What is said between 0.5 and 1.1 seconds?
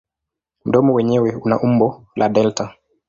Mdomo